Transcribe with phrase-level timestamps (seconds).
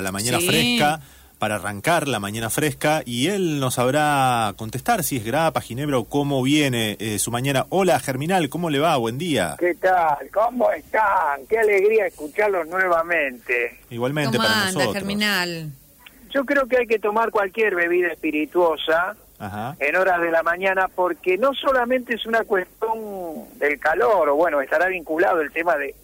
[0.00, 0.46] para la mañana Sí.
[0.48, 1.00] fresca,
[1.38, 6.04] para arrancar la mañana fresca, y él nos sabrá contestar si es grapa, ginebra o
[6.04, 7.66] cómo viene eh, su mañana.
[7.68, 8.96] Hola, Germinal, ¿cómo le va?
[8.96, 9.56] Buen día.
[9.58, 10.16] ¿Qué tal?
[10.32, 11.46] ¿Cómo están?
[11.48, 13.80] Qué alegría escucharlos nuevamente.
[13.90, 14.94] Igualmente ¿Cómo para anda, nosotros.
[14.94, 15.70] Germinal?
[16.30, 19.76] Yo creo que hay que tomar cualquier bebida espirituosa Ajá.
[19.80, 22.96] en horas de la mañana porque no solamente es una cuestión
[23.58, 25.94] del calor, o bueno, estará vinculado el tema de,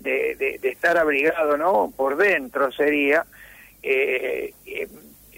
[0.00, 1.90] de, de- de estar abrigado, ¿no?
[1.96, 3.24] Por dentro sería,
[3.84, 4.88] eh, eh,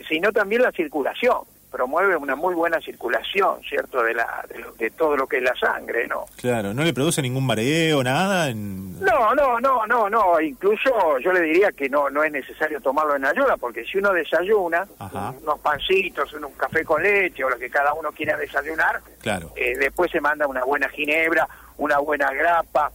[0.09, 1.39] sino también la circulación.
[1.69, 4.03] Promueve una muy buena circulación, ¿cierto?
[4.03, 6.25] De, la, de, lo- de todo lo que es la sangre, ¿no?
[6.37, 8.49] Claro, ¿no le produce ningún mareo, nada?
[8.49, 8.99] En...
[9.01, 10.41] No, no, no, no, no.
[10.41, 14.13] Incluso yo le diría que no no es necesario tomarlo en ayuda, porque si uno
[14.13, 15.35] desayuna, Ajá.
[15.43, 19.53] unos pancitos, un café con leche o lo que cada uno quiera desayunar, Claro.
[19.57, 21.47] eh, después se manda una buena ginebra,
[21.79, 22.91] una buena grapa,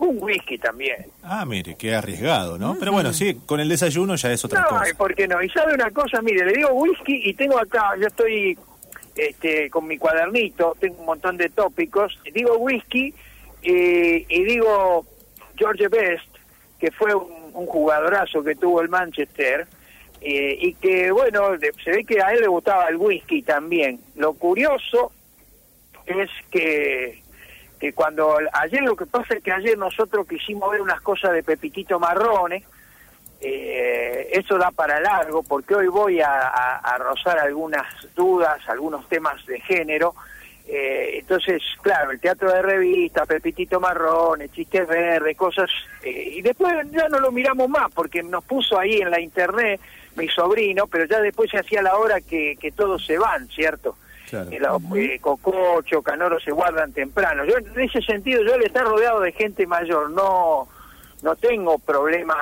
[0.00, 1.06] un whisky también.
[1.22, 2.76] Ah, mire, qué arriesgado, ¿no?
[2.78, 4.90] Pero bueno, sí, con el desayuno ya es otra No, cosa.
[4.90, 5.42] ¿y ¿por qué no?
[5.42, 8.58] Y sabe una cosa, mire, le digo whisky y tengo acá, yo estoy
[9.16, 13.12] este, con mi cuadernito, tengo un montón de tópicos, digo whisky
[13.62, 15.04] eh, y digo
[15.56, 16.26] George Best,
[16.78, 19.66] que fue un, un jugadorazo que tuvo el Manchester,
[20.22, 24.00] eh, y que, bueno, de- se ve que a él le gustaba el whisky también.
[24.16, 25.12] Lo curioso
[26.06, 27.22] es que
[27.80, 31.42] que cuando ayer lo que pasa es que ayer nosotros quisimos ver unas cosas de
[31.42, 32.62] Pepitito Marrone,
[33.40, 39.58] eh, eso da para largo porque hoy voy a, rozar algunas dudas, algunos temas de
[39.60, 40.14] género.
[40.68, 45.70] Eh, entonces, claro, el teatro de revista, Pepitito Marrone, chistes verdes, cosas.
[46.04, 49.80] eh, y después ya no lo miramos más porque nos puso ahí en la internet
[50.16, 53.96] mi sobrino, pero ya después se hacía la hora que todos se van, ¿cierto?
[54.30, 54.50] Claro.
[54.50, 57.44] Eh, los, Cococho, Canoro se guardan temprano.
[57.44, 60.68] Yo en ese sentido, yo al estar rodeado de gente mayor, no,
[61.22, 62.36] no tengo problema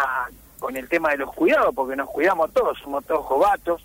[0.59, 3.83] con el tema de los cuidados, porque nos cuidamos todos, somos todos jovatos.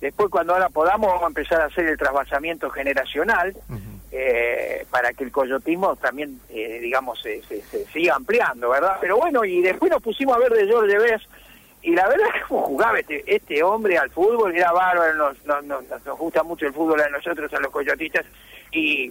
[0.00, 3.56] Después, cuando ahora podamos, vamos a empezar a hacer el trasvasamiento generacional
[4.12, 8.96] eh, para que el coyotismo también, eh, digamos, se, se- se siga ampliando, ¿verdad?
[9.00, 11.24] Pero bueno, y después nos pusimos a ver de George Best,
[11.88, 15.44] y la verdad es que como jugaba este, este hombre al fútbol, era bárbaro, nos,
[15.46, 18.26] nos, nos, nos gusta mucho el fútbol a nosotros, a los coyotistas,
[18.72, 19.10] y,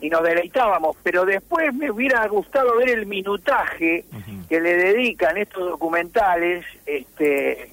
[0.00, 4.04] y nos deleitábamos, pero después me hubiera gustado ver el minutaje
[4.48, 7.70] que le dedican estos documentales este,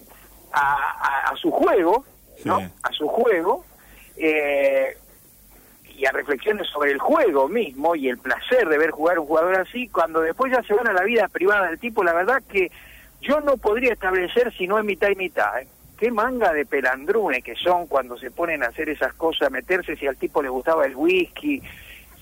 [0.51, 2.05] a, a- a su juego,
[2.45, 2.57] ¿no?
[2.83, 3.65] A su juego,
[4.17, 4.97] eh,
[5.95, 9.55] y a reflexiones sobre el juego mismo y el placer de ver jugar un jugador
[9.55, 12.71] así, cuando después ya se van a la vida privada del tipo, la verdad que
[13.23, 15.61] yo no podría establecer si no es mitad y mitad.
[15.61, 15.67] ¿eh?
[15.97, 20.05] Qué manga de pelandrunes que son cuando se ponen a hacer esas cosas, meterse si
[20.05, 21.61] al tipo le gustaba el whisky,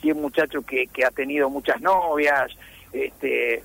[0.02, 2.52] si es muchacho que, que ha tenido muchas novias,
[2.94, 3.64] este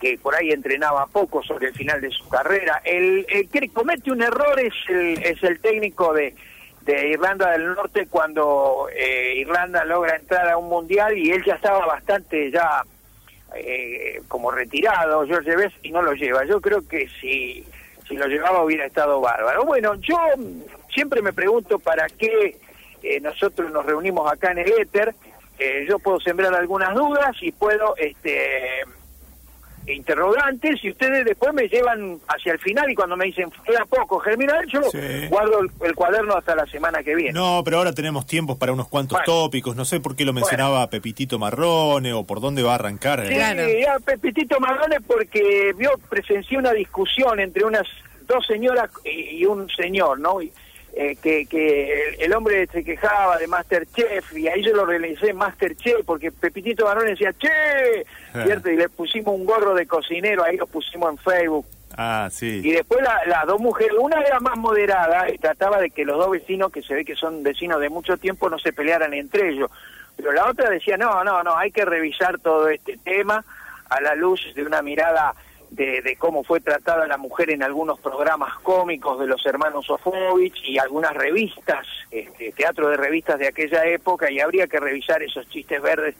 [0.00, 2.80] que por ahí entrenaba poco sobre el final de su carrera.
[2.84, 6.36] El, el que comete un error es el, es el técnico de,
[6.82, 11.56] de Irlanda del Norte cuando eh, Irlanda logra entrar a un mundial y él ya
[11.56, 12.84] estaba bastante ya
[13.54, 16.44] eh, como retirado, George Best, y no lo lleva.
[16.44, 17.64] Yo creo que si,
[18.06, 19.64] si lo llevaba hubiera estado bárbaro.
[19.64, 20.18] Bueno, yo
[20.92, 22.56] siempre me pregunto para qué
[23.02, 25.14] eh, nosotros nos reunimos acá en el éter.
[25.58, 28.84] Eh, yo puedo sembrar algunas dudas y puedo este
[29.94, 34.18] interrogantes y ustedes después me llevan hacia el final y cuando me dicen queda poco
[34.20, 34.98] germinal yo Sí.
[35.28, 38.72] guardo el, el cuaderno hasta la semana que viene No, pero ahora tenemos tiempos para
[38.72, 39.24] unos cuantos Bueno.
[39.44, 39.76] tópicos.
[39.76, 43.26] No sé por qué lo mencionaba Pepitito Marrone o por dónde va a arrancar.
[43.26, 43.36] Sí, eh.
[43.36, 43.62] Claro.
[43.80, 47.86] ya Pepitito Marrone porque vio presencié una discusión entre unas
[48.26, 50.40] dos señoras y, y un señor, ¿no?
[50.42, 50.52] Y,
[50.94, 56.04] eh, que, que el, hombre se quejaba de Masterchef y ahí yo lo realicé Masterchef
[56.04, 58.04] porque Pepitito Marrone decía che,
[58.44, 58.70] ¿cierto?
[58.70, 61.66] Y le pusimos un gorro de cocinero, ahí lo pusimos en Facebook.
[61.96, 62.60] Ah, sí.
[62.62, 66.16] Y después la- las dos mujeres, una era más moderada y trataba de que los
[66.18, 69.50] dos vecinos, que se ve que son vecinos de mucho tiempo, no se pelearan entre
[69.50, 69.70] ellos.
[70.16, 73.44] Pero la otra decía, no, no, no, hay que revisar todo este tema
[73.88, 75.32] a la luz de una mirada
[75.78, 80.60] de, de cómo fue tratada la mujer en algunos programas cómicos de los hermanos Sofovich
[80.64, 85.48] y algunas revistas, este, teatro de revistas de aquella época, y habría que revisar esos
[85.48, 86.16] chistes verdes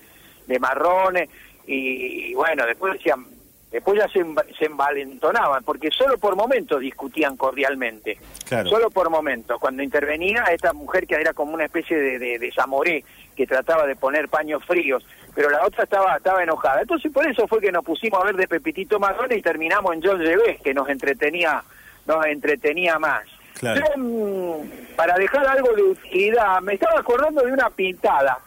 [0.46, 1.28] de marrones.
[1.66, 3.26] Y, y bueno, después decían,
[3.72, 4.24] después ya se,
[4.56, 8.16] se envalentonaban, porque solo por momentos discutían cordialmente.
[8.48, 8.70] Claro.
[8.70, 9.58] Solo por momentos.
[9.60, 13.04] Cuando intervenía esta mujer que era como una especie de, de, de zamoré,
[13.38, 16.80] que trataba de poner paños fríos, pero la otra estaba estaba enojada.
[16.80, 20.02] Entonces por eso fue que nos pusimos a ver de Pepitito Marrone y terminamos en
[20.02, 21.62] John Levés, que nos entretenía,
[22.04, 23.22] nos entretenía más.
[23.60, 23.80] Claro.
[23.80, 28.40] Yo, mm, para dejar algo de utilidad, me estaba acordando de una pintada,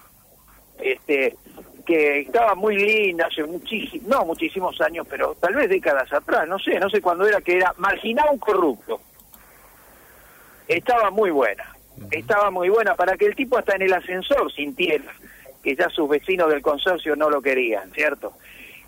[0.82, 1.38] este,
[1.86, 6.60] que estaba muy linda hace muchísimos, no muchísimos años, pero tal vez décadas atrás, no
[6.60, 9.00] sé, no sé cuándo era, que era marginado corrupto.
[10.68, 11.74] Estaba muy buena,
[12.12, 15.14] estaba muy buena, para que el tipo hasta en el ascensor sintiera
[15.64, 18.34] que ya sus vecinos del consorcio no lo querían, ¿cierto?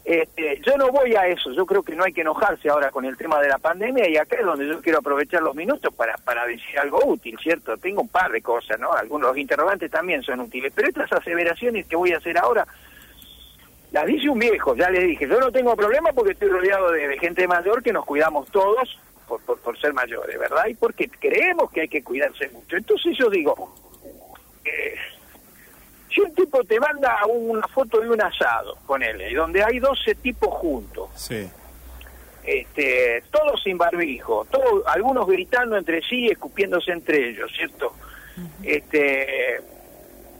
[0.03, 3.05] Este, yo no voy a eso, yo creo que no hay que enojarse ahora con
[3.05, 6.17] el tema de la pandemia y acá es donde yo quiero aprovechar los minutos para,
[6.17, 7.77] para decir algo útil, ¿cierto?
[7.77, 8.91] Tengo un par de cosas, ¿no?
[8.91, 12.67] Algunos interrogantes también son útiles, pero estas aseveraciones que voy a hacer ahora
[13.93, 17.17] las dice un viejo, ya le dije, yo no tengo problema porque estoy rodeado de,
[17.19, 18.97] gente mayor que nos cuidamos todos
[19.41, 20.65] por, por, ser mayores, ¿verdad?
[20.67, 22.77] Y porque creemos que hay que cuidarse mucho.
[22.77, 23.75] Entonces yo digo,
[24.65, 24.95] eh,
[26.13, 30.15] si un tipo te manda una foto de un asado, ponele, y donde hay 12
[30.15, 31.49] tipos juntos, sí.
[32.43, 37.93] este, todos sin barbijo, todos, algunos gritando entre sí y escupiéndose entre ellos, ¿cierto?
[38.63, 39.61] Este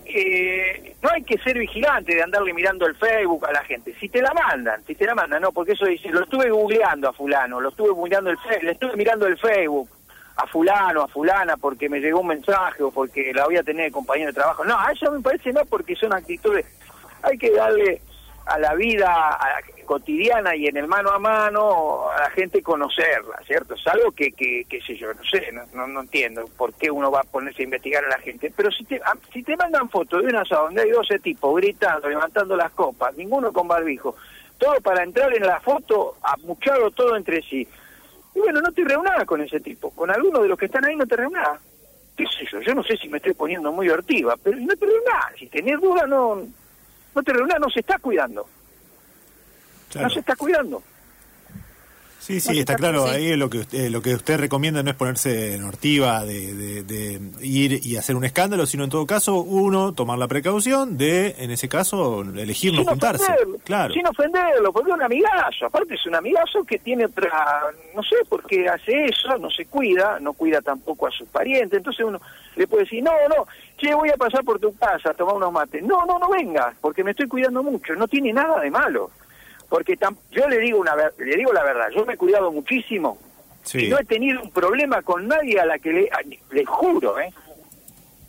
[0.05, 3.93] eh, no hay que ser vigilante de andarle mirando el Facebook a la gente.
[3.99, 7.09] Si te la mandan, si te la mandan, no, porque eso dice, lo estuve googleando
[7.09, 9.89] a fulano, lo estuve mirando el le estuve mirando el Facebook
[10.35, 13.85] a fulano, a fulana, porque me llegó un mensaje o porque la voy a tener
[13.85, 14.63] de compañero de trabajo.
[14.63, 16.65] No, a eso me parece no, porque son actitudes,
[17.21, 18.01] hay que darle
[18.45, 19.37] a la vida
[19.85, 23.75] cotidiana y en el mano a mano a la gente conocerla, ¿cierto?
[23.75, 27.21] Es algo que, que, sé yo, no sé, no, no, entiendo por qué uno va
[27.21, 28.51] a ponerse a investigar a la gente.
[28.55, 31.55] Pero si te, ah, si te mandan fotos de una asado donde hay 12 tipos
[31.55, 34.15] gritando, levantando las copas, ninguno con barbijo,
[34.57, 37.67] todo para entrar en la foto, amuchado todo entre sí,
[38.35, 39.91] y bueno, no te reunás con ese tipo.
[39.91, 41.59] Con alguno de los que están ahí no te reunás.
[42.17, 42.61] ¿Qué sé yo?
[42.61, 45.35] Yo no sé si me estoy poniendo muy hortiva, pero no te reunás.
[45.37, 46.43] Si tenés duda, no,
[47.15, 48.47] no te reunás, no se está cuidando.
[49.95, 50.81] No se está cuidando.
[52.23, 53.05] Sí, sí, está claro.
[53.05, 57.19] Ahí lo que usted, lo que usted recomienda no es ponerse en hortiva de, de,
[57.41, 61.51] ir y hacer un escándalo, sino en todo caso uno tomar la precaución de, en
[61.51, 63.25] ese caso, elegir no juntarse.
[63.65, 63.93] claro.
[63.93, 65.65] Sin ofenderlo, porque es un amigazo.
[65.65, 67.29] Aparte es un amigazo que tiene otra,
[67.93, 71.75] no sé por qué hace eso, no se cuida, no cuida tampoco a sus parientes.
[71.75, 72.21] Entonces uno
[72.55, 75.51] le puede decir, no, no, che, voy a pasar por tu casa a tomar unos
[75.51, 75.83] mates.
[75.83, 77.93] No, no, no venga, porque me estoy cuidando mucho.
[77.95, 79.11] No tiene nada de malo
[79.73, 79.97] porque
[80.29, 83.17] yo le digo una le digo la verdad, yo me he cuidado muchísimo
[83.73, 86.09] y no he tenido un problema con nadie a la que le,
[86.51, 87.33] le juro, ¿eh?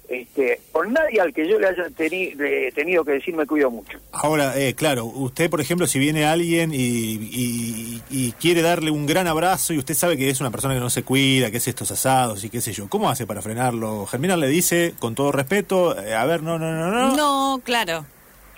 [0.09, 3.99] Este, con nadie al que yo le haya tenido que decir me cuido mucho.
[4.13, 9.27] Ahora, eh, claro, usted, por ejemplo, si viene alguien y, y, quiere darle un gran
[9.27, 11.91] abrazo y usted sabe que es una persona que no se cuida, que es estos
[11.91, 14.07] asados y qué sé yo, ¿cómo hace para frenarlo?
[14.07, 17.15] Germinal le dice, con todo respeto, eh, a ver, no, no, no, no.
[17.15, 18.07] No, claro.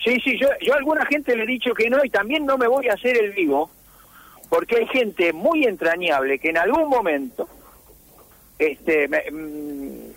[0.03, 2.59] Sí, sí, yo, yo a alguna gente le he dicho que no y también no
[2.59, 3.71] me voy a hacer el vivo
[4.49, 7.49] porque hay gente muy entrañable que en algún momento,
[8.59, 10.11] este, mm,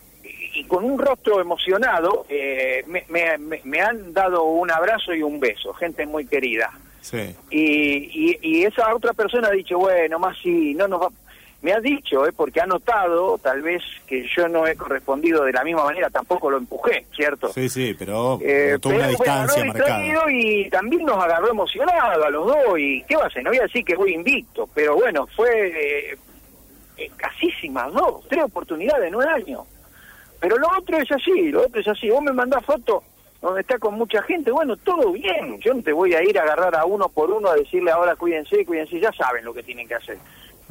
[0.54, 5.40] y con un rostro emocionado, eh, me, me, me, han dado un abrazo y un
[5.40, 6.72] beso, gente muy querida.
[7.02, 7.36] Sí.
[7.50, 11.10] Y, y, y, esa otra persona ha dicho, bueno, más si no nos va,
[11.62, 15.52] me ha dicho, eh, porque ha notado tal vez que yo no he correspondido de
[15.52, 17.52] la misma manera, tampoco lo empujé, ¿cierto?
[17.52, 20.32] Sí, sí, pero eh, una distancia marcada.
[20.32, 23.60] Y también nos agarró emocionado a los dos, y qué va a ser, no voy
[23.60, 26.14] a decir que voy invicto, pero bueno, fue
[26.98, 29.66] eh, casísimas dos, tres oportunidades en un año.
[30.40, 33.04] Pero lo otro es así, lo otro es así, vos me mandás fotos
[33.42, 36.44] donde está con mucha gente, bueno, todo bien, yo no te voy a ir a
[36.44, 39.88] agarrar a uno por uno a decirle ahora cuídense, cuídense, ya saben lo que tienen
[39.88, 40.18] que hacer.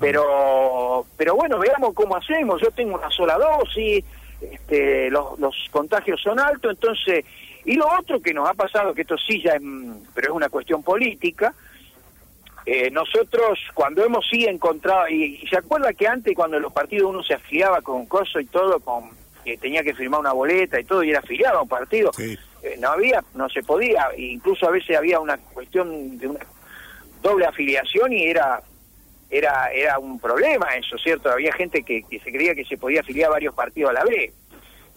[0.00, 2.60] Pero, pero bueno, veamos cómo hacemos.
[2.60, 4.04] Yo tengo una sola dosis,
[4.40, 7.25] este, los, los contagios son altos, entonces...
[7.64, 9.62] Y lo otro que nos ha pasado, que esto sí ya es,
[10.14, 11.52] pero es una cuestión política,
[12.70, 17.23] eh, nosotros cuando hemos sí encontrado, y, se acuerda que antes cuando los partidos uno
[17.23, 19.11] se afiliaba con coso y todo, con
[19.42, 22.37] que tenía que firmar una boleta y todo, y era afiliado a un partido, eh,
[22.78, 26.40] no había, no se podía, incluso a veces había una cuestión de una
[27.23, 28.61] doble afiliación y era
[29.30, 31.30] era era un problema eso, ¿cierto?
[31.30, 34.04] Había gente que, que se creía que se podía afiliar a varios partidos a la
[34.04, 34.32] vez.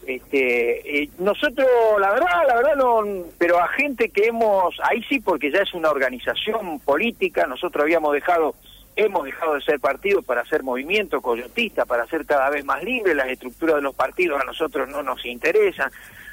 [0.05, 1.67] Este, eh, nosotros,
[1.99, 3.03] la verdad, la verdad no,
[3.37, 8.13] pero a gente que hemos, ahí sí porque ya es una organización política, nosotros habíamos
[8.13, 8.55] dejado,
[8.95, 13.13] hemos dejado de ser partido para hacer movimiento coyotista, para ser cada vez más libre,
[13.13, 15.91] las estructuras de los partidos a nosotros no nos interesan,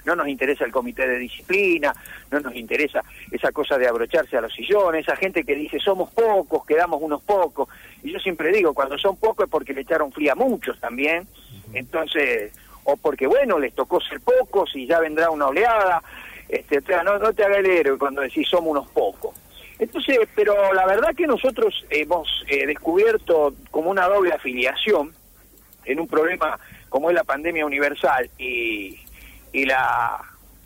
[0.09, 1.95] no nos interesa el comité de disciplina,
[2.31, 6.11] no nos interesa esa cosa de abrocharse a los sillones, esa gente que dice somos
[6.11, 7.69] pocos, quedamos unos pocos,
[8.03, 11.29] y yo siempre digo, cuando son pocos es porque le echaron fría a muchos también,
[11.75, 12.53] entonces,
[12.85, 16.03] o porque bueno, les tocó ser pocos y ya vendrá una oleada,
[16.49, 19.37] este, no, no te haga el héroe cuando decís somos unos pocos.
[19.79, 25.13] Entonces, pero la verdad que nosotros hemos eh, descubierto como una doble afiliación
[25.85, 28.99] en un problema como es la pandemia universal y,
[29.53, 30.21] y la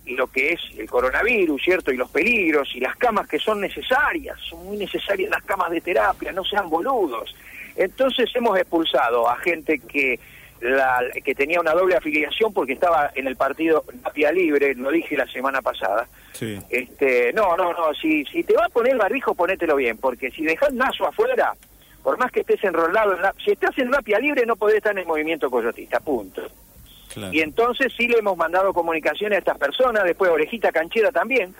[0.04, 1.92] y lo que es el coronavirus, ¿cierto?
[1.92, 5.80] Y los peligros y las camas que son necesarias, son muy necesarias las camas de
[5.80, 7.34] terapia, no sean boludos.
[7.76, 10.18] Entonces hemos expulsado a gente que
[10.60, 15.16] la, que tenía una doble afiliación porque estaba en el partido Napia Libre, lo dije
[15.16, 16.06] la semana pasada.
[16.32, 16.58] Sí.
[16.70, 20.44] Este, no, no, no, si, si te va a poner barbijo, ponételo bien, porque si
[20.44, 21.54] dejas naso afuera,
[22.02, 24.92] por más que estés enrolado, en la, si estás en Napia Libre no podés estar
[24.92, 26.42] en el movimiento coyotista, punto.
[27.14, 27.32] Claro.
[27.32, 31.54] Y entonces sí le hemos mandado comunicaciones a estas personas, después Orejita Canchera también,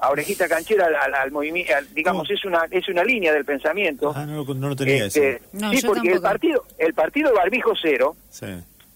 [0.00, 4.12] a Orejita Canchera al, al movimiento, digamos, es una es una línea del pensamiento.
[4.14, 5.42] Ah, no, lo- no lo tenía Este.
[5.52, 8.46] No, sí, porque el partido, el partido Barbijo Cero Sí.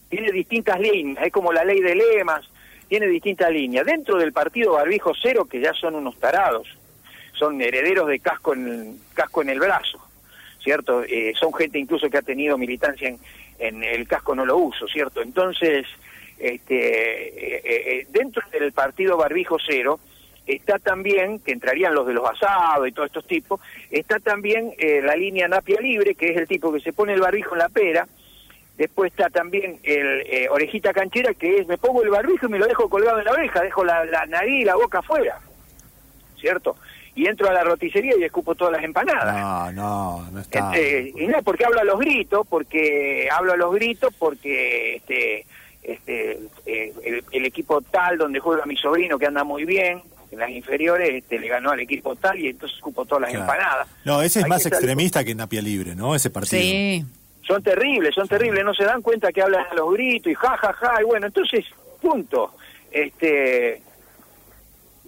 [0.09, 2.45] tiene distintas líneas, es como la ley de lemas,
[2.89, 3.85] tiene distintas líneas.
[3.87, 6.69] Dentro del partido Barbijo Cero, que ya son unos tarados,
[7.35, 9.99] son herederos de casco en, casco en el brazo,
[10.63, 11.03] ¿cierto?
[11.05, 13.19] Eh, son gente incluso que ha tenido militancia en,
[13.59, 15.23] en el casco no lo uso, ¿cierto?
[15.23, 15.87] Entonces,
[16.39, 20.01] este, eh, eh, dentro del partido Barbijo Cero,
[20.47, 25.01] está también, que entrarían los de los asados y todos estos tipos, está también eh,
[25.03, 27.69] la línea Napia Libre, que es el tipo que se pone el barbijo en la
[27.69, 28.07] pera,
[28.77, 32.59] Después está también el eh, orejita canchera, que es, me pongo el barbijo y me
[32.59, 35.39] lo dejo colgado en la oreja, dejo la, la nariz y la boca afuera,
[36.41, 36.77] ¿cierto?
[37.15, 39.73] Y entro a la roticería y escupo todas las empanadas.
[39.75, 40.73] No, no, no está.
[40.75, 45.45] Eh, y no, porque hablo a los gritos, porque hablo a los gritos, porque este,
[45.83, 50.01] este, eh, el, el equipo tal donde juega mi sobrino, que anda muy bien,
[50.31, 53.45] en las inferiores, este, le ganó al equipo tal y entonces escupo todas las Claro.
[53.45, 53.89] empanadas.
[54.07, 56.15] No, ese es Hay más que salir- extremista que Napia Libre, ¿no?
[56.15, 56.63] Ese partido.
[56.63, 57.05] Sí.
[57.47, 60.57] son terribles, son terribles, no se dan cuenta que hablan a los gritos y ja,
[60.57, 61.67] ja, ja, y bueno, entonces,
[62.01, 62.55] punto.
[62.91, 63.81] Este, eh,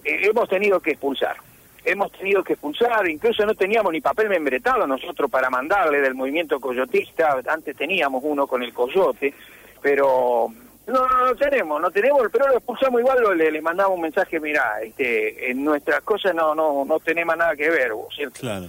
[0.03, 1.37] hemos tenido que expulsar,
[1.85, 6.59] hemos tenido que expulsar, incluso no teníamos ni papel membretado nosotros para mandarle del movimiento
[6.59, 9.33] coyotista, antes teníamos uno con el coyote,
[9.81, 10.51] pero
[10.87, 14.39] no, no, no tenemos, no tenemos, pero lo expulsamos igual, le, le mandamos un mensaje,
[14.39, 18.39] mira, este, en nuestras cosas no, no, no tenemos nada que ver, vos, ¿cierto?
[18.39, 18.67] Claro.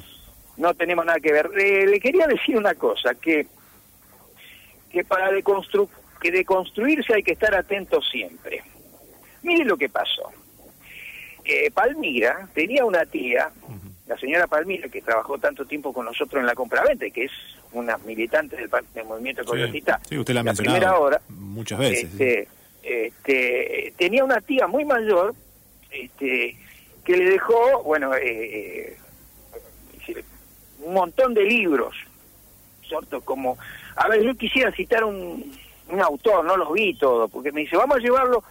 [0.56, 1.50] no tenemos nada que ver.
[1.58, 3.46] Eh, le quería decir una cosa, que,
[4.90, 5.88] que para deconstru
[6.20, 8.62] que deconstruirse hay que estar atento siempre.
[9.42, 10.32] Mire lo que pasó.
[11.48, 13.50] Eh, Palmira tenía una tía,
[14.06, 17.32] la señora Palmira, que trabajó tanto tiempo con nosotros en la compraventa que es
[17.72, 18.68] una militante del,
[19.04, 20.00] movimiento Sí, coyotista.
[20.08, 22.10] sí, usted la ha mencionado primera hora, muchas veces.
[22.10, 22.22] sí.
[22.24, 22.48] este,
[22.82, 25.34] este, tenía una tía muy mayor
[25.90, 26.56] este,
[27.04, 28.96] que le dejó, bueno, eh,
[30.08, 30.24] eh,
[30.82, 31.94] un montón de libros,
[32.88, 33.20] ¿cierto?
[33.20, 33.56] Como,
[33.96, 35.52] a ver, yo quisiera citar un,
[35.88, 38.42] un autor, no los vi todos, porque me dice, vamos a llevarlo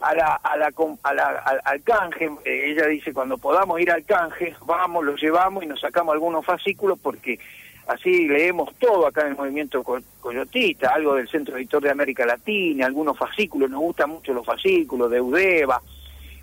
[0.00, 0.70] a la, a la,
[1.02, 5.64] a la- al, canje, eh, ella dice, cuando podamos ir al canje, vamos, lo llevamos
[5.64, 7.38] y nos sacamos algunos fascículos porque
[7.86, 12.26] así leemos todo acá en el movimiento co- coyotista, algo del Centro Editor de América
[12.26, 15.80] Latina, algunos fascículos, nos gustan mucho los fascículos de Udeva.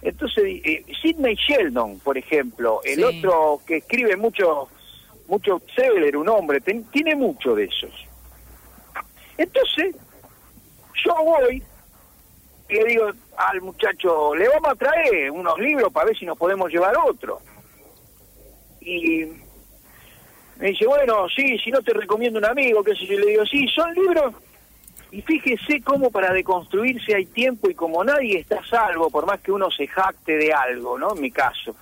[0.01, 3.03] Entonces, eh, Sidney Sheldon, por ejemplo, el Sí.
[3.03, 4.67] otro que escribe mucho,
[5.27, 7.91] mucho Seveler, un hombre, ten- tiene mucho de esos.
[9.37, 9.95] Entonces,
[11.05, 11.61] yo voy
[12.73, 16.71] le digo al muchacho, le vamos a traer unos libros para ver si nos podemos
[16.71, 17.39] llevar otro.
[18.81, 19.25] Y
[20.57, 23.45] me dice, bueno, sí, si no te recomiendo un amigo, qué sé yo, le digo,
[23.45, 24.33] sí, son libros.
[25.11, 29.51] Y fíjese cómo para deconstruirse hay tiempo y como nadie está salvo, por más que
[29.51, 31.15] uno se jacte de algo, ¿no?
[31.15, 31.75] En mi caso.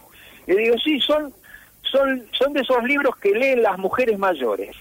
[0.48, 1.34] Le digo, sí, son,
[1.82, 4.76] son, son de esos libros que leen las mujeres mayores.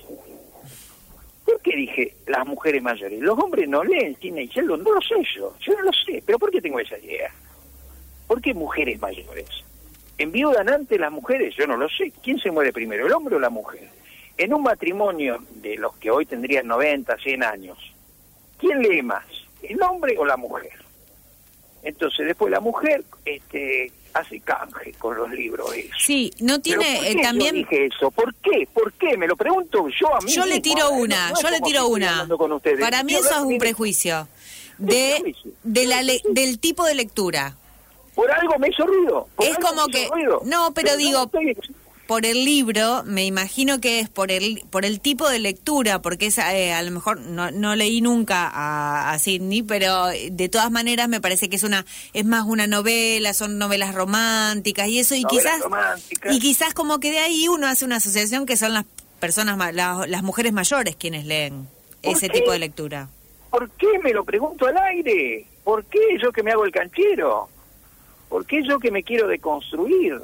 [1.51, 3.21] ¿Por qué dije las mujeres mayores?
[3.21, 6.23] Los hombres no leen cine y Sheldon, no lo sé yo, yo no lo sé,
[6.25, 7.33] pero ¿por qué tengo esa idea?
[8.29, 9.49] ¿Por qué mujeres mayores?
[10.17, 11.55] ¿Enviudan antes las mujeres?
[11.57, 12.13] Yo no lo sé.
[12.23, 13.89] ¿Quién se muere primero, el hombre o la mujer?
[14.39, 17.79] En un matrimonio de los que hoy tendrían 90, 100 años,
[18.59, 19.25] ¿quién lee más,
[19.63, 20.71] el hombre o la mujer?
[21.83, 25.75] Entonces después la mujer este, hace canje con los libros.
[25.75, 25.89] Eso.
[26.07, 27.55] Sí, no tiene ¿por eh, también...
[27.55, 28.11] yo dije eso?
[28.11, 28.69] ¿Por qué?
[28.73, 29.17] ¿Por qué?
[29.17, 30.93] Me lo pregunto yo a mí Yo le tiro ¿eh?
[30.93, 32.29] No- una, no yo le tiro una.
[32.81, 34.29] Para mí eso es un prejuicio.
[34.79, 37.57] ¿Qué De, de la le- del tipo de lectura.
[38.15, 39.29] Por algo me hizo ruido.
[39.37, 40.41] por Es algo como me hizo que- ruido.
[40.45, 41.57] no, pero digo- estoy-
[42.11, 46.27] Por el libro, me imagino que es por el por el tipo de lectura, porque
[46.27, 50.73] es, eh, a lo mejor no, no leí nunca a, a Sidney, pero de todas
[50.73, 55.15] maneras me parece que es una es más una novela, son novelas románticas y eso
[55.15, 56.35] y quizás románticas.
[56.35, 58.87] y quizás como que de ahí uno hace una asociación que son las
[59.21, 61.69] personas ma- la- las mujeres mayores quienes leen
[62.03, 62.41] ¿Por ese qué?
[62.41, 63.09] tipo de lectura.
[63.51, 65.47] ¿Por qué me lo pregunto al aire?
[65.63, 67.49] ¿Por qué yo que me hago el canchero?
[68.29, 70.21] ¿Por qué yo que me quiero deconstruir?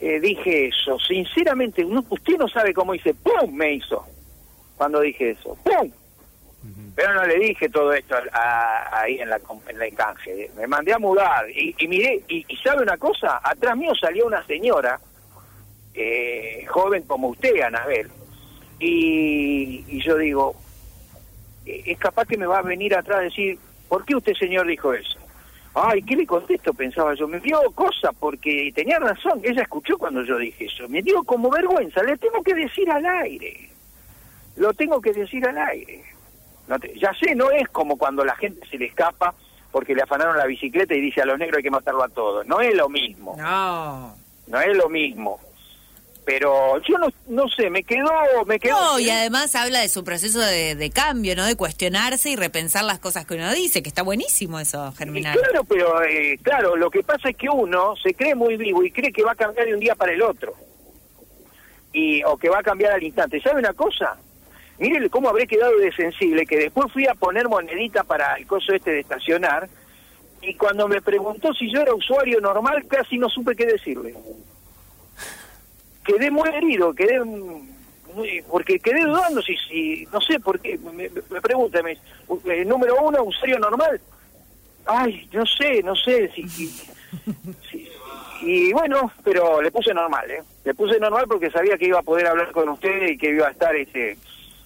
[0.00, 3.52] Eh, dije eso, sinceramente, no- usted no sabe cómo hice, ¡pum!
[3.52, 4.04] me hizo
[4.76, 5.90] cuando dije eso, ¡pum!
[6.94, 10.50] Pero no le dije todo esto ahí en la, en la canje.
[10.56, 13.40] Me mandé a mudar y, y miré, y, ¿sabe una cosa?
[13.42, 14.98] Atrás mío salió una señora,
[15.94, 18.08] eh, joven como usted, Anabel,
[18.80, 20.56] y, y yo digo,
[21.66, 24.66] eh, es capaz que me va a venir atrás a decir, ¿por qué usted, señor,
[24.66, 25.17] dijo eso?
[25.80, 26.74] Ay, ¿qué le contesto?
[26.74, 27.28] Pensaba yo.
[27.28, 29.40] Me dio cosa porque tenía razón.
[29.44, 30.88] Ella escuchó cuando yo dije eso.
[30.88, 32.02] Me dio como vergüenza.
[32.02, 33.70] Le tengo que decir al aire.
[34.56, 36.02] Lo tengo que decir al aire.
[36.96, 39.34] ya sé, no es como cuando la gente se le escapa
[39.70, 42.46] porque le afanaron la bicicleta y dice a los negros hay que matarlo a todos.
[42.46, 43.36] No es lo mismo.
[43.38, 44.16] No.
[44.46, 45.38] No es lo mismo
[46.28, 48.10] pero yo no, no sé, me quedó...
[48.44, 51.46] Me quedó no, y además habla de su proceso de, cambio, ¿no?
[51.46, 55.38] De cuestionarse y repensar las cosas que uno dice, que está buenísimo eso, Germinal.
[55.38, 58.90] Claro, pero eh, claro, lo que pasa es que uno se cree muy vivo y
[58.90, 60.52] cree que va a cambiar de un día para el otro.
[61.94, 63.40] Y, o que va a cambiar al instante.
[63.40, 64.18] ¿Sabe una cosa?
[64.78, 68.74] Mire cómo habré quedado de sensible, que después fui a poner monedita para el coso
[68.74, 69.66] este de estacionar,
[70.42, 74.14] y cuando me preguntó si yo era usuario normal, casi no supe qué decirle
[76.08, 81.10] quedé muy herido, quedé muy, porque quedé dudando si, si no sé por qué, me,
[81.30, 84.00] me pregunta, me, eh, número uno, usuario normal.
[84.86, 87.88] Ay, no sé, no sé si, si,
[88.40, 90.42] y bueno, pero le puse normal, ¿eh?
[90.64, 93.48] Le puse normal porque sabía que iba a poder hablar con usted y que iba
[93.48, 94.16] a estar ese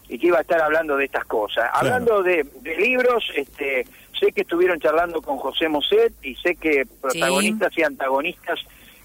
[0.08, 1.70] y que iba a estar hablando de estas cosas.
[1.72, 2.46] Hablando de,
[2.78, 3.86] libros, este,
[4.18, 8.60] sé que estuvieron charlando con José Moset y sé que protagonistas y antagonistas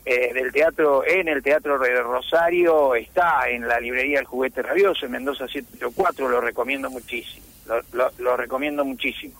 [0.09, 5.05] eh, del teatro en el Teatro de Rosario está en la librería El Juguete Rabioso
[5.05, 7.45] en Mendoza 784, lo recomiendo muchísimo,
[7.91, 9.37] lo, recomiendo muchísimo.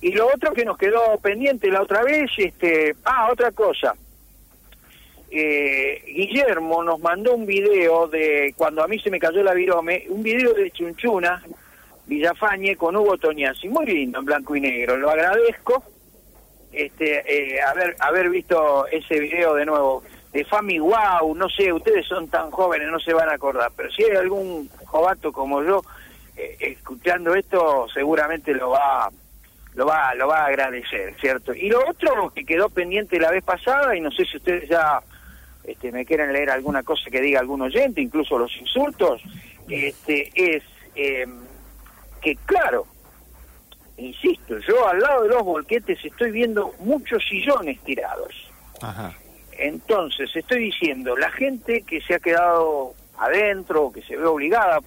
[0.00, 3.94] Y lo otro que nos quedó pendiente la otra vez, este, ah, otra cosa,
[5.30, 10.06] eh, Guillermo nos mandó un video de cuando a mí se me cayó la virome,
[10.08, 11.40] un video de Chunchuna,
[12.06, 15.84] Villafañe con Hugo Toñasi, muy lindo en blanco y negro, lo agradezco
[16.76, 20.02] este, eh, haber, haber visto ese video de nuevo
[20.32, 23.90] de Fami Wow, no sé, ustedes son tan jóvenes, no se van a acordar, pero
[23.92, 25.82] si hay algún jovato como yo
[26.36, 29.08] eh, escuchando esto, seguramente lo va
[29.74, 31.54] lo va lo va a agradecer, ¿cierto?
[31.54, 35.00] Y lo otro que quedó pendiente la vez pasada y no sé si ustedes ya
[35.62, 39.22] este, me quieren leer alguna cosa que diga algún oyente, incluso los insultos,
[39.68, 40.62] este es
[40.96, 41.26] eh,
[42.20, 42.86] que claro,
[43.96, 48.50] insisto, yo al lado de los volquetes estoy viendo muchos sillones tirados.
[49.56, 54.80] Entonces, estoy diciendo, la gente que se ha quedado adentro, que se ve obligada,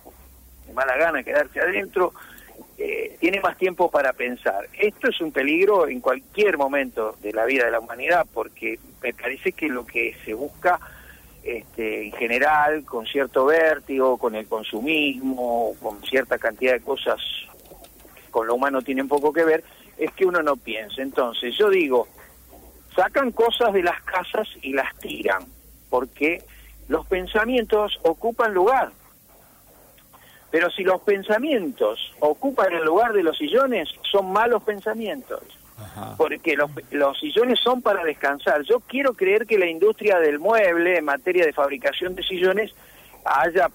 [0.67, 2.13] de mala gana, quedarse adentro,
[2.77, 4.67] eh, tiene más tiempo para pensar.
[4.73, 9.13] Esto es un peligro en cualquier momento de la vida de la humanidad, porque me
[9.13, 10.79] parece que lo que se busca
[11.43, 17.21] este, en general, con cierto vértigo, con el consumismo, con cierta cantidad de cosas
[18.29, 19.63] con lo humano tienen poco que ver,
[19.97, 21.01] es que uno no piense.
[21.01, 22.07] Entonces, yo digo,
[22.95, 25.45] sacan cosas de las casas y las tiran,
[25.89, 26.43] porque
[26.87, 28.91] los pensamientos ocupan lugar.
[30.49, 35.41] Pero si los pensamientos ocupan el lugar de los sillones, son malos pensamientos.
[36.17, 38.63] Porque los, los sillones son para descansar.
[38.63, 42.73] Yo quiero creer que la industria del mueble en materia de fabricación de sillones
[43.25, 43.69] haya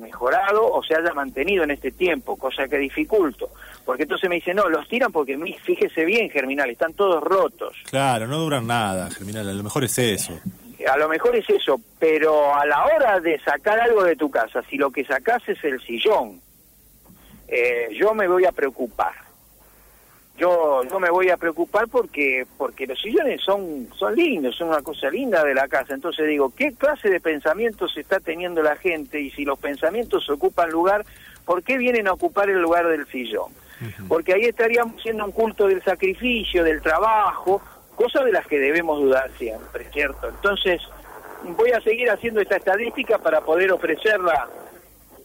[0.00, 3.50] mejorado o se haya mantenido en este tiempo, cosa que dificulto.
[3.88, 7.74] Porque entonces me dicen, no, los tiran porque fíjese bien, Germinal, están todos rotos.
[7.88, 10.38] Claro, no duran nada, Germinal, a lo mejor es eso.
[10.86, 14.62] A lo mejor es eso, pero a la hora de sacar algo de tu casa,
[14.68, 16.38] si lo que sacas es el sillón,
[17.48, 19.14] eh, yo me voy a preocupar
[20.36, 24.82] yo yo me voy a preocupar porque porque los sillones son son lindos, son una
[24.82, 25.94] cosa linda de la casa.
[25.94, 29.18] Entonces digo, ¿qué clase de pensamientos está teniendo la gente?
[29.18, 31.04] Y si los pensamientos ocupan lugar,
[31.44, 33.50] ¿por qué vienen a ocupar el lugar del sillón?
[34.08, 37.62] Porque ahí estaríamos haciendo un culto del sacrificio, del trabajo,
[37.94, 40.28] cosas de las que debemos dudar siempre, ¿cierto?
[40.28, 40.80] Entonces,
[41.56, 44.48] voy a seguir haciendo esta estadística para poder ofrecerla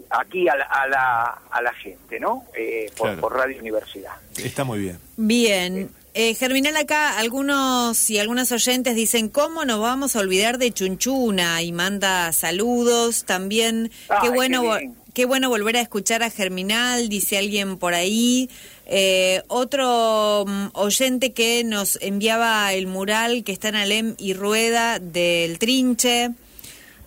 [0.09, 2.45] aquí a la, a la, a la gente, ¿no?
[2.55, 4.13] Eh, por, Radio Universidad.
[4.37, 4.99] Está muy bien.
[5.17, 5.89] Bien.
[6.15, 11.61] Eh, Germinal, acá algunos y algunas oyentes dicen, ¿cómo nos vamos a olvidar de Chunchuna?
[11.63, 13.25] Y manda saludos.
[13.25, 14.63] También, qué bueno...
[14.77, 14.91] Qué,
[15.25, 18.49] bueno volver a escuchar a Germinal, dice alguien por ahí.
[18.85, 24.99] Eh, otro mm, oyente que nos enviaba el mural que está en Alem y Rueda
[24.99, 26.31] del Trinche.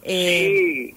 [0.02, 0.48] Eh,
[0.88, 0.94] sí,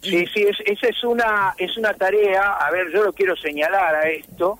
[0.00, 4.08] Sí, sí, esa es una, es una tarea, a ver, yo lo quiero señalar a
[4.08, 4.56] esto,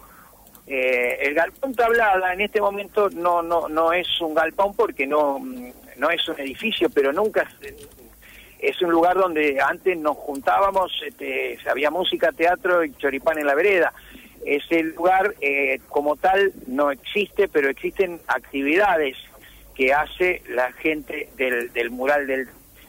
[0.67, 5.39] eh, el galpón tablada en este momento no, no, no es un galpón porque no,
[5.97, 7.49] no es un edificio, pero nunca
[8.59, 13.55] es, un lugar donde antes nos juntábamos, este, había música, teatro y choripán en la
[13.55, 13.93] vereda.
[14.45, 19.17] ese lugar eh, como tal no existe, pero existen actividades
[19.75, 22.49] que hace la gente del, del mural del,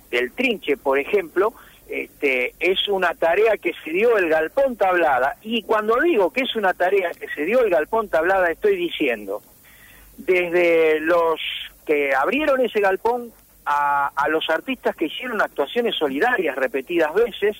[0.10, 1.53] del Trinche, por ejemplo,
[1.89, 5.38] este, es una tarea que se dio el Galpón Tablada.
[5.41, 9.41] Y cuando digo que es una tarea que se dio el Galpón Tablada, estoy diciendo,
[10.17, 11.39] desde los
[11.86, 13.32] que abrieron ese galpón
[13.71, 17.55] a, a los artistas que hicieron actuaciones solidarias repetidas veces.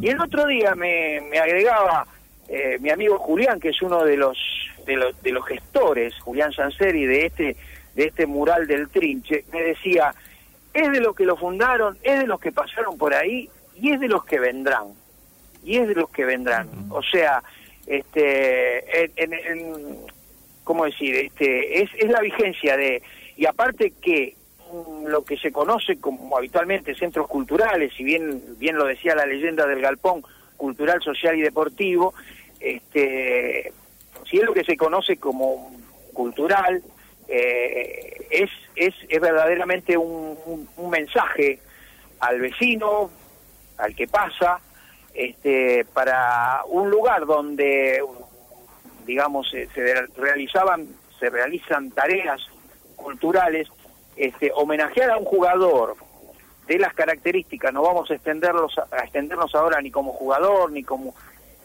[0.00, 2.04] Y el otro día me, me agregaba
[2.48, 4.36] eh, mi amigo Julián, que es uno de los,
[4.84, 7.56] de los, de los gestores, Julián Sanseri, de este,
[7.94, 10.12] de este mural del Trinche, me decía,
[10.74, 14.00] es de los que lo fundaron, es de los que pasaron por ahí y es
[14.00, 14.88] de los que vendrán.
[15.62, 16.68] Y es de los que vendrán.
[16.90, 17.42] O sea,
[17.86, 19.96] este, en, en,
[20.64, 21.14] ¿cómo decir?
[21.14, 23.02] Este, es, es la vigencia de,
[23.36, 24.34] y aparte que
[25.06, 29.66] lo que se conoce como habitualmente centros culturales, si bien, bien lo decía la leyenda
[29.66, 30.22] del galpón,
[30.56, 32.14] cultural, social y deportivo,
[32.60, 33.72] este,
[34.28, 35.72] si es lo que se conoce como
[36.12, 36.82] cultural,
[37.28, 41.60] eh, es, es, es verdaderamente un, un, mensaje
[42.20, 43.10] al vecino,
[43.78, 44.60] al que pasa,
[45.14, 48.02] este, para un lugar donde,
[49.06, 52.40] digamos, se, se realizaban, se realizan tareas
[52.96, 53.68] culturales,
[54.20, 55.96] este, homenajear a un jugador
[56.66, 61.14] de las características, no vamos a extenderlos a extendernos ahora ni como jugador ni como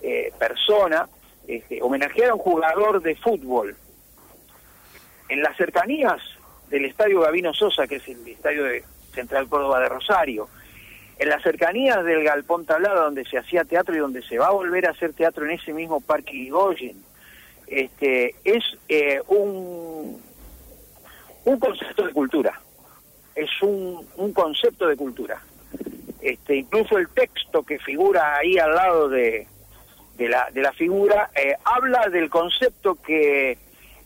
[0.01, 1.09] eh, persona,
[1.47, 3.75] este, homenajear a un jugador de fútbol
[5.27, 6.21] en las cercanías
[6.69, 10.47] del Estadio Gavino Sosa, que es el estadio de Central Córdoba de Rosario,
[11.19, 14.51] en las cercanías del Galpón Tablada, donde se hacía teatro y donde se va a
[14.51, 17.03] volver a hacer teatro en ese mismo Parque Irigoyen,
[17.67, 20.21] este, es eh, un,
[21.45, 22.61] un concepto de cultura,
[23.35, 25.41] es un, un concepto de cultura.
[26.21, 29.47] Este, incluso el texto que figura ahí al lado de,
[30.17, 33.57] de la, de la figura, eh, habla del concepto que,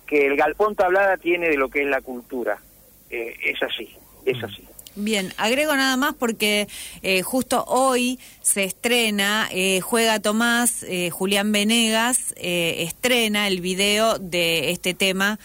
[0.05, 2.59] que el galpón tablada tiene de lo que es la cultura.
[3.09, 3.89] Eh, es así,
[4.25, 4.65] es así.
[4.95, 6.67] Bien, agrego nada más porque
[7.03, 14.93] eh, justo hoy se estrena, eh, juega Tomás, Julián Venegas estrena el video de este
[14.93, 15.39] tema,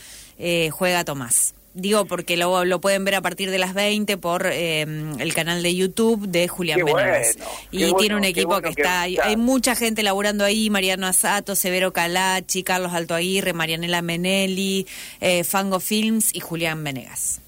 [0.73, 1.55] Juega Tomás.
[1.75, 5.61] Digo porque lo, lo pueden ver a partir de las 20 por eh, el canal
[5.61, 7.37] de YouTube de Julián qué Venegas.
[7.73, 11.09] Bueno, y tiene un equipo bueno que está, hay, hay mucha gente laburando ahí, Mariano
[11.09, 14.87] Asato, Severo Calachi, Carlos Alto Aguirre, Marianela Menelli,
[15.21, 17.41] eh, Fango Films y Julián Venegas.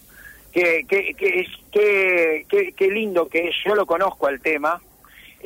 [0.52, 4.82] Qué, qué, qué, qué, qué, qué lindo que es, yo lo conozco al tema,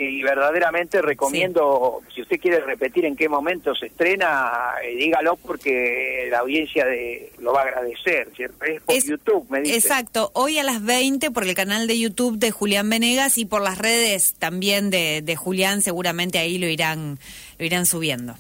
[0.03, 2.15] y verdaderamente recomiendo, sí.
[2.15, 7.33] si usted quiere repetir en qué momento se estrena, eh, dígalo porque la audiencia de,
[7.39, 8.65] lo va a agradecer, ¿cierto?
[8.65, 9.77] Es por es, YouTube, me dice.
[9.77, 13.61] Exacto, hoy a las 20 por el canal de YouTube de Julián Venegas y por
[13.61, 17.19] las redes también de, de Julián, seguramente ahí lo irán,
[17.59, 18.37] lo irán subiendo.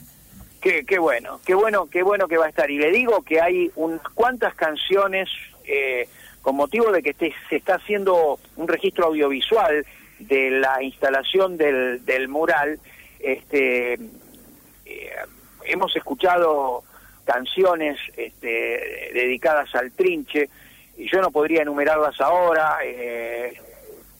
[0.62, 2.70] Qué, qué bueno, qué bueno, qué bueno que va a estar.
[2.70, 5.28] Y le digo que hay unas cuantas canciones
[5.64, 6.08] eh,
[6.40, 9.84] con motivo de que este, se está haciendo un registro audiovisual
[10.20, 12.78] de la instalación del, del mural,
[13.18, 15.10] este, eh,
[15.64, 16.84] hemos escuchado
[17.24, 20.48] canciones este, dedicadas al trinche,
[20.96, 23.54] y yo no podría enumerarlas ahora, eh,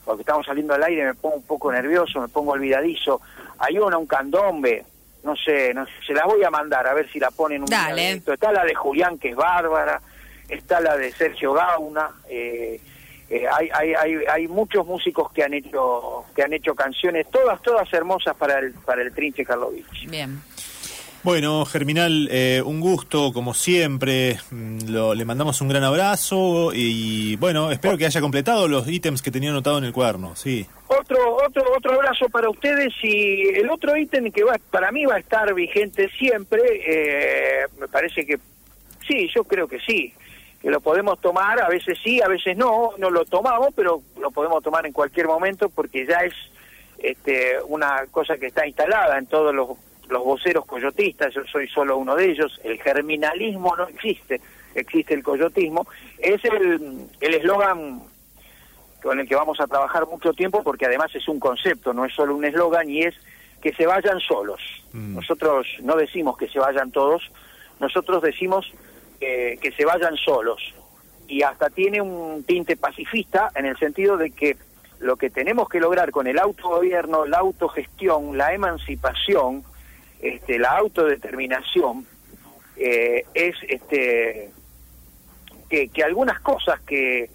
[0.04, 3.20] porque estamos saliendo al aire, me pongo un poco nervioso, me pongo olvidadizo.
[3.58, 4.84] Hay una, un candombe,
[5.22, 7.68] no sé, no sé, se las voy a mandar a ver si la ponen un
[7.68, 8.12] Dale.
[8.12, 10.00] Está la de Julián, que es bárbara,
[10.48, 12.80] está la de Sergio Gauna, eh,
[13.30, 17.62] eh, hay, hay, hay, hay, muchos músicos que han hecho que han hecho canciones todas
[17.62, 20.10] todas hermosas para el para el Trinche Karlovich.
[20.10, 20.42] Bien.
[21.22, 24.40] Bueno, Germinal, eh, un gusto como siempre.
[24.88, 29.30] Lo, le mandamos un gran abrazo y bueno, espero que haya completado los ítems que
[29.30, 30.34] tenía anotado en el cuaderno.
[30.34, 30.66] Sí.
[30.88, 35.14] Otro otro otro abrazo para ustedes y el otro ítem que va para mí va
[35.14, 36.62] a estar vigente siempre.
[36.84, 38.40] Eh, me parece que
[39.06, 40.12] sí, yo creo que sí
[40.60, 44.30] que lo podemos tomar, a veces sí, a veces no, no lo tomamos, pero lo
[44.30, 46.34] podemos tomar en cualquier momento porque ya es
[46.98, 49.70] este, una cosa que está instalada en todos los,
[50.08, 54.40] los voceros coyotistas, yo soy solo uno de ellos, el germinalismo no existe,
[54.74, 55.86] existe el coyotismo,
[56.18, 58.02] es el eslogan
[59.02, 62.14] con el que vamos a trabajar mucho tiempo porque además es un concepto, no es
[62.14, 63.14] solo un eslogan y es
[63.62, 64.60] que se vayan solos.
[64.92, 65.16] Mm.
[65.16, 67.30] Nosotros no decimos que se vayan todos,
[67.78, 68.72] nosotros decimos
[69.20, 70.74] que, que se vayan solos.
[71.28, 74.56] Y hasta tiene un tinte pacifista en el sentido de que
[74.98, 79.62] lo que tenemos que lograr con el autogobierno, la autogestión, la emancipación,
[80.20, 82.06] este, la autodeterminación,
[82.76, 84.50] eh, es este,
[85.68, 87.30] que, que, algunas cosas que,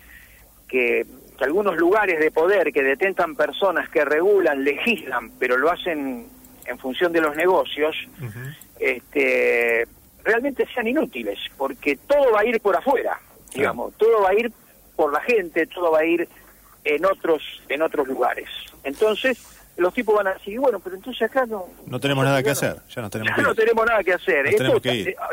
[0.68, 1.06] que,
[1.38, 6.28] que, algunos lugares de poder que detentan personas que regulan, legislan, pero lo hacen
[6.66, 7.96] en función de los negocios,
[8.80, 9.88] este,
[10.36, 13.20] realmente sean inútiles, porque todo va a ir por afuera,
[13.54, 14.52] digamos, todo va a ir
[14.96, 16.28] por la gente, todo va a ir
[16.84, 18.50] en otros en otros lugares.
[18.84, 19.38] Entonces,
[19.78, 21.66] los tipos van a decir, bueno, pero entonces acá no...
[21.86, 24.48] No tenemos nada que hacer, ya no tenemos, ya no tenemos nada que hacer.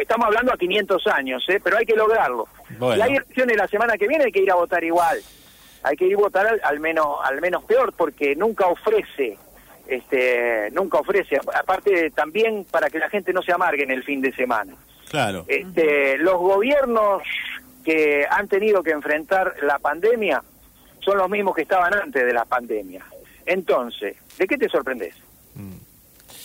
[0.00, 1.60] Estamos hablando a 500 años, ¿eh?
[1.62, 2.48] pero hay que lograrlo.
[2.80, 5.18] Y hay elecciones la semana que viene, hay que ir a votar igual.
[5.84, 9.36] Hay que ir a votar al, menos al menos peor, porque nunca ofrece
[9.84, 14.20] este nunca ofrece aparte también para que la gente no se amargue en el fin
[14.20, 14.76] de semana
[15.12, 17.22] claro este, los gobiernos
[17.84, 20.42] que han tenido que enfrentar la pandemia
[20.98, 23.04] son los mismos que estaban antes de la pandemia
[23.46, 25.14] entonces ¿de qué te sorprendes?
[25.54, 25.76] Mm.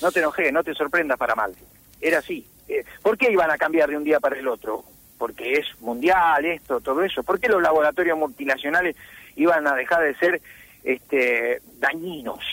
[0.03, 1.55] no te enojes no te sorprendas para mal
[1.99, 4.83] era así eh, ¿por qué iban a cambiar de un día para el otro?
[5.17, 8.95] porque es mundial esto todo eso ¿por qué los laboratorios multinacionales
[9.35, 10.41] iban a dejar de ser
[10.83, 12.43] este dañinos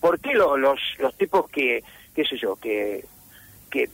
[0.00, 0.58] ¿Por qué los,
[0.98, 1.82] los, tipos que,
[2.14, 3.04] qué sé yo, que,
[3.70, 3.88] que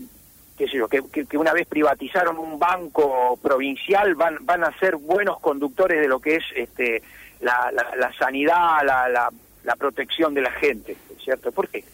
[0.56, 4.96] qué sé yo, que, que, una vez privatizaron un banco provincial van, van a ser
[4.96, 7.02] buenos conductores de lo que es este
[7.40, 9.30] la, la, sanidad, la, la,
[9.64, 11.52] la, protección de la gente, ¿cierto?
[11.52, 11.84] ¿Por qué?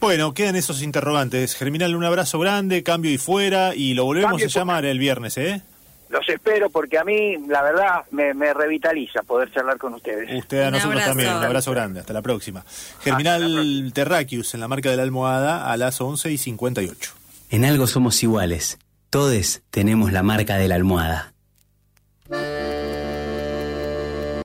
[0.00, 1.54] Bueno, quedan esos interrogantes.
[1.56, 5.62] Germinal, un abrazo grande, cambio y fuera, y lo volvemos a llamar el viernes, ¿eh?
[6.08, 10.32] Los espero porque a mí, la verdad, me, revitaliza poder charlar con ustedes.
[10.34, 12.64] Usted a nosotros también, un abrazo grande, hasta la próxima.
[13.00, 17.12] Germinal Terraquius en la marca de la almohada a las 11 y 58.
[17.50, 18.78] En algo somos iguales,
[19.10, 21.32] todos tenemos la marca de la almohada.